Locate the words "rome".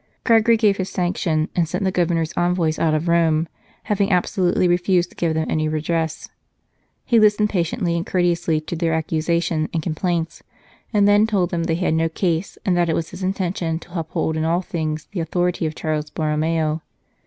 3.07-3.47